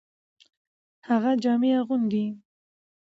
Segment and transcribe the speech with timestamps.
[1.07, 2.25] هغه جامي اغوندي.